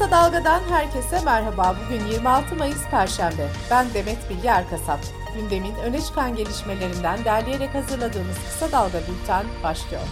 [0.00, 1.76] Kısa Dalga'dan herkese merhaba.
[1.84, 3.48] Bugün 26 Mayıs Perşembe.
[3.70, 4.98] Ben Demet Bilge Erkasap.
[5.34, 10.02] Gündemin öne çıkan gelişmelerinden derleyerek hazırladığımız Kısa Dalga Bülten başlıyor.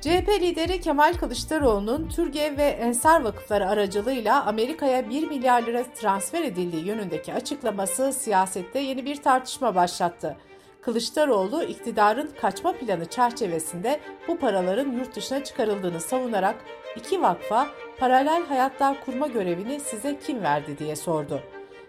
[0.00, 6.86] CHP lideri Kemal Kılıçdaroğlu'nun Türgev ve Ensar Vakıfları aracılığıyla Amerika'ya 1 milyar lira transfer edildiği
[6.86, 10.36] yönündeki açıklaması siyasette yeni bir tartışma başlattı.
[10.80, 16.56] Kılıçdaroğlu iktidarın kaçma planı çerçevesinde bu paraların yurt dışına çıkarıldığını savunarak
[16.96, 17.66] iki vakfa
[17.98, 21.40] paralel hayatlar kurma görevini size kim verdi diye sordu.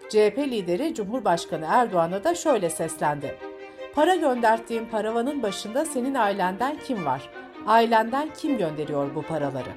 [0.08, 3.38] CHP lideri Cumhurbaşkanı Erdoğan'a da şöyle seslendi.
[3.94, 7.30] Para gönderdiğim paravanın başında senin ailenden kim var?
[7.66, 9.70] Ailenden kim gönderiyor bu paraları?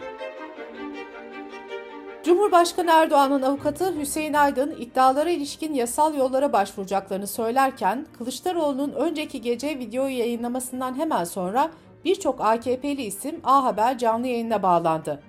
[2.23, 10.17] Cumhurbaşkanı Erdoğan'ın avukatı Hüseyin Aydın iddialara ilişkin yasal yollara başvuracaklarını söylerken Kılıçdaroğlu'nun önceki gece videoyu
[10.17, 11.71] yayınlamasından hemen sonra
[12.05, 15.23] birçok AKP'li isim A Haber canlı yayına bağlandı.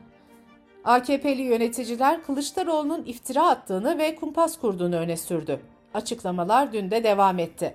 [0.85, 5.61] AKP'li yöneticiler Kılıçdaroğlu'nun iftira attığını ve kumpas kurduğunu öne sürdü.
[5.95, 7.75] Açıklamalar dün de devam etti.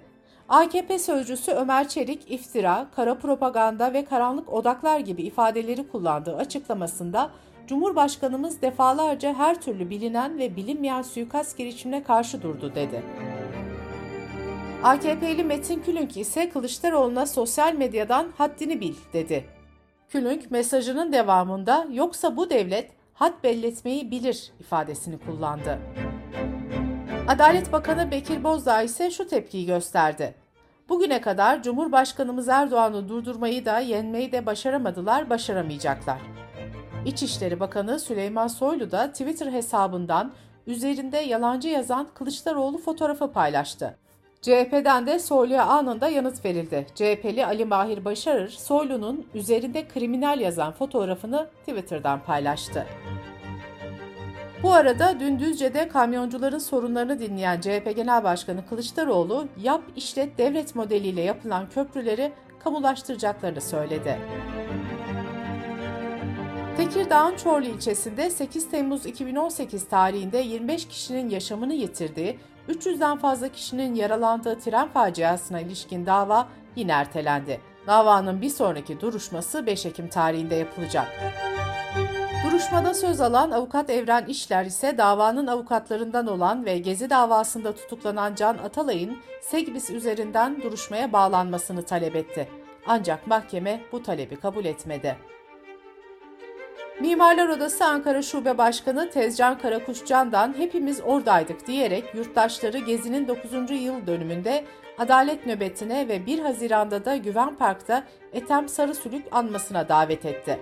[0.49, 7.31] AKP sözcüsü Ömer Çelik iftira, kara propaganda ve karanlık odaklar gibi ifadeleri kullandığı açıklamasında
[7.67, 13.03] Cumhurbaşkanımız defalarca her türlü bilinen ve bilinmeyen suikast girişimine karşı durdu dedi.
[14.85, 19.45] AKP'li Metin Külünk ise Kılıçdaroğlu'na sosyal medyadan haddini bil dedi.
[20.09, 25.79] Külünk mesajının devamında yoksa bu devlet had belletmeyi bilir ifadesini kullandı.
[27.27, 30.35] Adalet Bakanı Bekir Bozdağ ise şu tepkiyi gösterdi.
[30.89, 36.21] Bugüne kadar Cumhurbaşkanımız Erdoğan'ı durdurmayı da yenmeyi de başaramadılar, başaramayacaklar.
[37.05, 40.33] İçişleri Bakanı Süleyman Soylu da Twitter hesabından
[40.67, 43.97] üzerinde yalancı yazan Kılıçdaroğlu fotoğrafı paylaştı.
[44.45, 46.87] CHP'den de Soylu'ya anında yanıt verildi.
[46.95, 52.85] CHP'li Ali Mahir Başarır, Soylu'nun üzerinde kriminal yazan fotoğrafını Twitter'dan paylaştı.
[54.63, 61.21] Bu arada dün Düzce'de kamyoncuların sorunlarını dinleyen CHP Genel Başkanı Kılıçdaroğlu, yap işlet devlet modeliyle
[61.21, 62.31] yapılan köprüleri
[62.63, 64.19] kamulaştıracaklarını söyledi.
[66.77, 72.39] Tekirdağ'ın Çorlu ilçesinde 8 Temmuz 2018 tarihinde 25 kişinin yaşamını yitirdiği,
[72.69, 77.61] 300'den fazla kişinin yaralandığı tren faciasına ilişkin dava yine ertelendi.
[77.87, 81.07] Davanın bir sonraki duruşması 5 Ekim tarihinde yapılacak.
[82.45, 88.57] Duruşmada söz alan avukat Evren İşler ise davanın avukatlarından olan ve Gezi davasında tutuklanan Can
[88.57, 92.49] Atalay'ın Segbis üzerinden duruşmaya bağlanmasını talep etti.
[92.87, 95.17] Ancak mahkeme bu talebi kabul etmedi.
[96.99, 103.53] Mimarlar Odası Ankara Şube Başkanı Tezcan Karakuşcan'dan hepimiz oradaydık diyerek yurttaşları Gezi'nin 9.
[103.71, 104.65] yıl dönümünde
[104.97, 110.59] adalet nöbetine ve 1 Haziran'da da Güven Park'ta Ethem Sarısülük anmasına davet etti.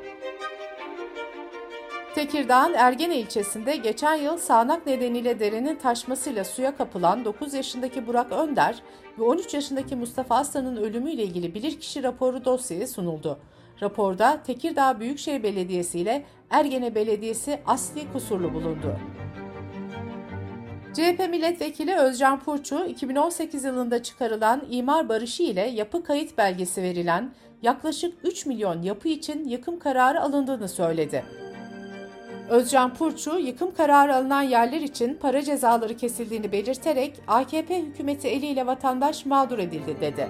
[2.15, 8.75] Tekirdağ'ın Ergene ilçesinde geçen yıl sağanak nedeniyle derenin taşmasıyla suya kapılan 9 yaşındaki Burak Önder
[9.19, 13.39] ve 13 yaşındaki Mustafa Aslan'ın ölümüyle ilgili bilirkişi raporu dosyaya sunuldu.
[13.83, 18.99] Raporda Tekirdağ Büyükşehir Belediyesi ile Ergene Belediyesi asli kusurlu bulundu.
[20.93, 28.17] CHP milletvekili Özcan Purçu, 2018 yılında çıkarılan imar barışı ile yapı kayıt belgesi verilen yaklaşık
[28.23, 31.23] 3 milyon yapı için yıkım kararı alındığını söyledi.
[32.49, 39.25] Özcan Purçu, yıkım kararı alınan yerler için para cezaları kesildiğini belirterek AKP hükümeti eliyle vatandaş
[39.25, 40.27] mağdur edildi dedi.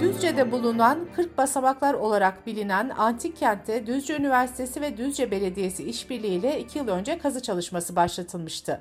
[0.00, 6.78] Düzce'de bulunan 40 basamaklar olarak bilinen antik kentte Düzce Üniversitesi ve Düzce Belediyesi işbirliğiyle 2
[6.78, 8.80] yıl önce kazı çalışması başlatılmıştı.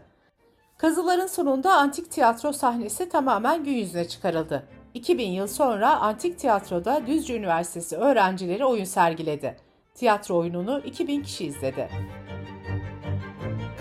[0.78, 4.68] Kazıların sonunda antik tiyatro sahnesi tamamen gün yüzüne çıkarıldı.
[4.94, 9.58] 2000 yıl sonra antik tiyatroda Düzce Üniversitesi öğrencileri oyun sergiledi.
[9.96, 11.90] Tiyatro oyununu 2000 kişi izledi.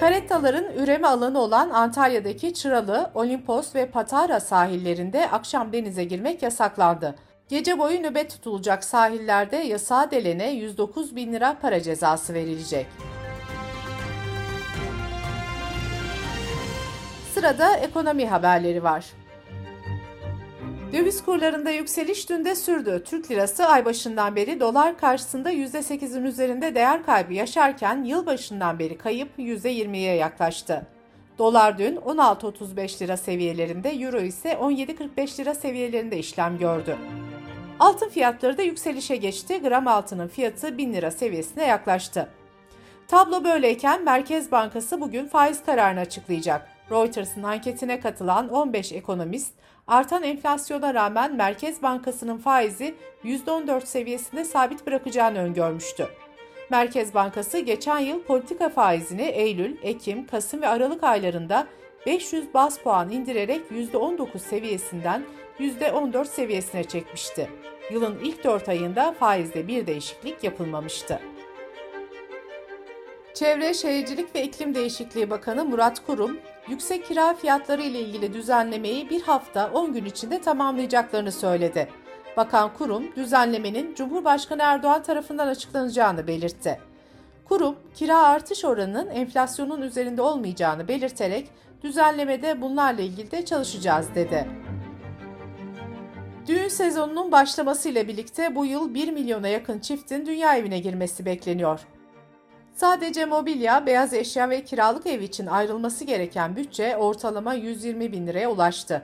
[0.01, 7.15] Karettaların üreme alanı olan Antalya'daki Çıralı, Olimpos ve Patara sahillerinde akşam denize girmek yasaklandı.
[7.49, 12.87] Gece boyu nöbet tutulacak sahillerde yasağa delene 109 bin lira para cezası verilecek.
[17.35, 19.05] Sırada ekonomi haberleri var.
[20.93, 23.03] Döviz kurlarında yükseliş dün de sürdü.
[23.05, 28.99] Türk lirası ay başından beri dolar karşısında %8'in üzerinde değer kaybı yaşarken yıl başından beri
[28.99, 30.87] kayıp %20'ye yaklaştı.
[31.39, 36.97] Dolar dün 16.35 lira seviyelerinde, euro ise 17.45 lira seviyelerinde işlem gördü.
[37.81, 39.63] Altın fiyatları da yükselişe geçti.
[39.63, 42.29] Gram altının fiyatı 1000 lira seviyesine yaklaştı.
[43.09, 46.80] Tablo böyleyken Merkez Bankası bugün faiz kararını açıklayacak.
[46.91, 49.55] Reuters'ın anketine katılan 15 ekonomist,
[49.87, 52.95] artan enflasyona rağmen Merkez Bankası'nın faizi
[53.25, 56.09] %14 seviyesinde sabit bırakacağını öngörmüştü.
[56.71, 61.67] Merkez Bankası geçen yıl politika faizini Eylül, Ekim, Kasım ve Aralık aylarında
[62.07, 65.25] 500 bas puan indirerek %19 seviyesinden
[65.59, 67.51] %14 seviyesine çekmişti.
[67.93, 71.21] Yılın ilk 4 ayında faizde bir değişiklik yapılmamıştı.
[73.35, 76.39] Çevre, Şehircilik ve İklim Değişikliği Bakanı Murat Kurum,
[76.71, 81.89] yüksek kira fiyatları ile ilgili düzenlemeyi bir hafta 10 gün içinde tamamlayacaklarını söyledi.
[82.37, 86.81] Bakan Kurum, düzenlemenin Cumhurbaşkanı Erdoğan tarafından açıklanacağını belirtti.
[87.45, 91.49] Kurum, kira artış oranının enflasyonun üzerinde olmayacağını belirterek
[91.83, 94.49] düzenlemede bunlarla ilgili de çalışacağız dedi.
[96.47, 101.81] Düğün sezonunun başlamasıyla birlikte bu yıl 1 milyona yakın çiftin dünya evine girmesi bekleniyor.
[102.81, 108.51] Sadece mobilya, beyaz eşya ve kiralık ev için ayrılması gereken bütçe ortalama 120 bin liraya
[108.51, 109.03] ulaştı.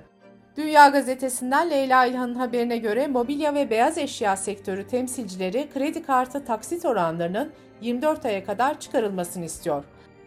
[0.56, 6.84] Dünya Gazetesi'nden Leyla İlhan'ın haberine göre mobilya ve beyaz eşya sektörü temsilcileri kredi kartı taksit
[6.84, 9.84] oranlarının 24 aya kadar çıkarılmasını istiyor.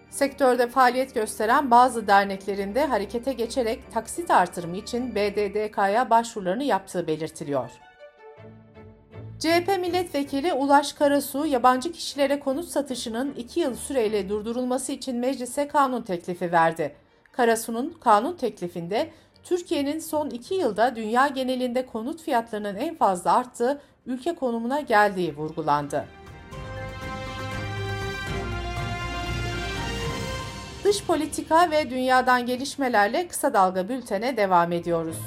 [0.09, 7.88] Sektörde faaliyet gösteren bazı derneklerin de harekete geçerek taksit artırımı için BDDK'ya başvurularını yaptığı belirtiliyor.
[9.39, 16.01] CHP milletvekili Ulaş Karasu, yabancı kişilere konut satışının 2 yıl süreyle durdurulması için meclise kanun
[16.01, 16.95] teklifi verdi.
[17.31, 19.09] Karasu'nun kanun teklifinde
[19.43, 26.05] Türkiye'nin son 2 yılda dünya genelinde konut fiyatlarının en fazla arttığı ülke konumuna geldiği vurgulandı.
[30.83, 35.17] Dış politika ve dünyadan gelişmelerle kısa dalga bültene devam ediyoruz.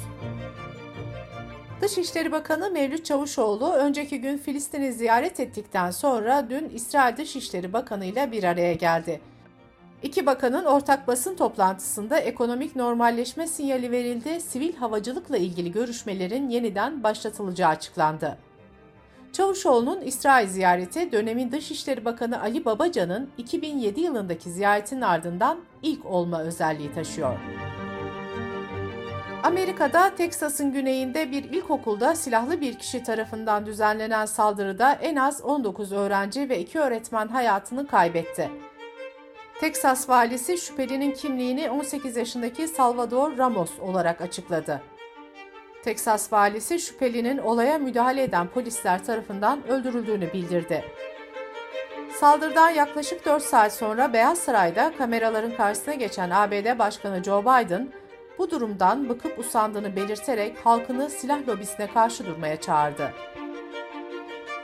[1.83, 8.31] Dışişleri Bakanı Mevlüt Çavuşoğlu önceki gün Filistin'i ziyaret ettikten sonra dün İsrail Dışişleri Bakanı ile
[8.31, 9.21] bir araya geldi.
[10.03, 17.69] İki bakanın ortak basın toplantısında ekonomik normalleşme sinyali verildi, sivil havacılıkla ilgili görüşmelerin yeniden başlatılacağı
[17.69, 18.37] açıklandı.
[19.33, 26.93] Çavuşoğlu'nun İsrail ziyareti dönemin Dışişleri Bakanı Ali Babacan'ın 2007 yılındaki ziyaretinin ardından ilk olma özelliği
[26.93, 27.39] taşıyor.
[29.43, 36.49] Amerika'da Teksas'ın güneyinde bir ilkokulda silahlı bir kişi tarafından düzenlenen saldırıda en az 19 öğrenci
[36.49, 38.51] ve 2 öğretmen hayatını kaybetti.
[39.59, 44.81] Teksas valisi şüphelinin kimliğini 18 yaşındaki Salvador Ramos olarak açıkladı.
[45.83, 50.83] Teksas valisi şüphelinin olaya müdahale eden polisler tarafından öldürüldüğünü bildirdi.
[52.19, 57.89] Saldırıdan yaklaşık 4 saat sonra Beyaz Saray'da kameraların karşısına geçen ABD Başkanı Joe Biden,
[58.37, 63.13] bu durumdan bıkıp usandığını belirterek halkını silah lobisine karşı durmaya çağırdı.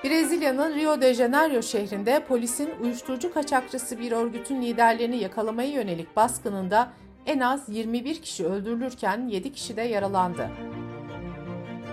[0.04, 6.90] Brezilya'nın Rio de Janeiro şehrinde polisin uyuşturucu kaçakçısı bir örgütün liderlerini yakalamaya yönelik baskınında
[7.26, 10.50] en az 21 kişi öldürülürken 7 kişi de yaralandı.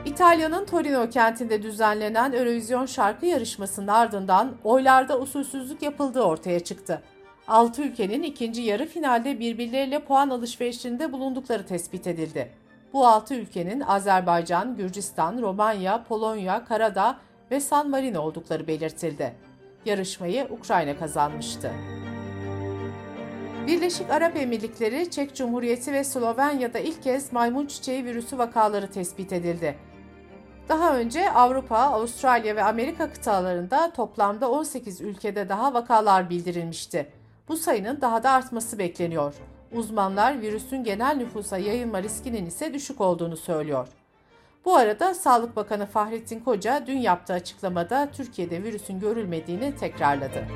[0.04, 7.02] İtalya'nın Torino kentinde düzenlenen Eurovision şarkı yarışmasının ardından oylarda usulsüzlük yapıldığı ortaya çıktı.
[7.48, 12.52] 6 ülkenin ikinci yarı finalde birbirleriyle puan alışverişinde bulundukları tespit edildi.
[12.92, 17.18] Bu 6 ülkenin Azerbaycan, Gürcistan, Romanya, Polonya, Karadağ
[17.50, 19.34] ve San Marino oldukları belirtildi.
[19.84, 21.72] Yarışmayı Ukrayna kazanmıştı.
[23.66, 29.78] Birleşik Arap Emirlikleri, Çek Cumhuriyeti ve Slovenya'da ilk kez maymun çiçeği virüsü vakaları tespit edildi.
[30.68, 37.06] Daha önce Avrupa, Avustralya ve Amerika kıtalarında toplamda 18 ülkede daha vakalar bildirilmişti.
[37.48, 39.34] Bu sayının daha da artması bekleniyor.
[39.72, 43.88] Uzmanlar virüsün genel nüfusa yayılma riskinin ise düşük olduğunu söylüyor.
[44.64, 50.46] Bu arada Sağlık Bakanı Fahrettin Koca dün yaptığı açıklamada Türkiye'de virüsün görülmediğini tekrarladı.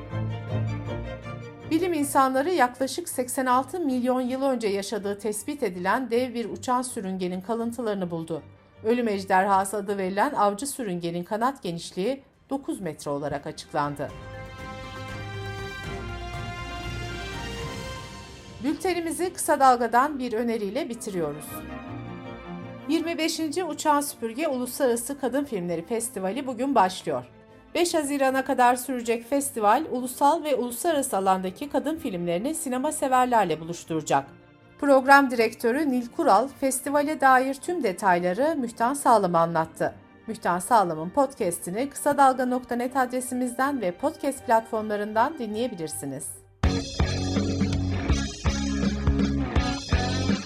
[1.70, 8.10] Bilim insanları yaklaşık 86 milyon yıl önce yaşadığı tespit edilen dev bir uçan sürüngenin kalıntılarını
[8.10, 8.42] buldu.
[8.84, 14.08] Ölüm ejderhası adı verilen avcı sürüngenin kanat genişliği 9 metre olarak açıklandı.
[18.64, 21.44] Bültenimizi kısa dalgadan bir öneriyle bitiriyoruz.
[22.88, 23.40] 25.
[23.68, 27.24] Uçan Süpürge Uluslararası Kadın Filmleri Festivali bugün başlıyor.
[27.74, 34.24] 5 Haziran'a kadar sürecek festival, ulusal ve uluslararası alandaki kadın filmlerini sinema severlerle buluşturacak.
[34.80, 39.94] Program direktörü Nil Kural, festivale dair tüm detayları Mühtan Sağlam anlattı.
[40.26, 46.26] Mühtan Sağlam'ın podcastini kısa dalga.net adresimizden ve podcast platformlarından dinleyebilirsiniz.